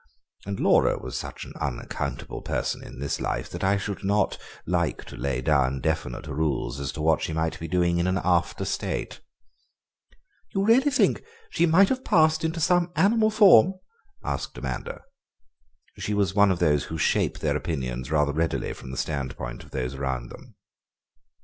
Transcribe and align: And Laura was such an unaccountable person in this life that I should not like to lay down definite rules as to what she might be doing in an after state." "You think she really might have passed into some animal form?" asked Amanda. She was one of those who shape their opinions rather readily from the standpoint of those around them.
And 0.47 0.59
Laura 0.59 0.97
was 0.97 1.15
such 1.15 1.45
an 1.45 1.53
unaccountable 1.61 2.41
person 2.41 2.83
in 2.83 2.97
this 2.97 3.21
life 3.21 3.51
that 3.51 3.63
I 3.63 3.77
should 3.77 4.03
not 4.03 4.35
like 4.65 5.05
to 5.05 5.15
lay 5.15 5.41
down 5.43 5.79
definite 5.79 6.25
rules 6.25 6.79
as 6.79 6.91
to 6.93 7.03
what 7.03 7.21
she 7.21 7.33
might 7.33 7.59
be 7.59 7.67
doing 7.67 7.99
in 7.99 8.07
an 8.07 8.19
after 8.23 8.65
state." 8.65 9.21
"You 10.55 10.81
think 10.89 11.19
she 11.51 11.65
really 11.65 11.71
might 11.71 11.89
have 11.89 12.03
passed 12.03 12.43
into 12.43 12.59
some 12.59 12.91
animal 12.95 13.29
form?" 13.29 13.75
asked 14.23 14.57
Amanda. 14.57 15.03
She 15.99 16.15
was 16.15 16.33
one 16.33 16.49
of 16.49 16.57
those 16.57 16.85
who 16.85 16.97
shape 16.97 17.37
their 17.37 17.55
opinions 17.55 18.09
rather 18.09 18.33
readily 18.33 18.73
from 18.73 18.89
the 18.89 18.97
standpoint 18.97 19.63
of 19.63 19.69
those 19.69 19.93
around 19.93 20.29
them. 20.31 20.55